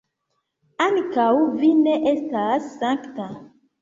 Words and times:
Ankaŭ 0.85 1.27
vi 1.59 1.71
ne 1.85 1.95
estas 2.13 2.67
sankta. 2.81 3.29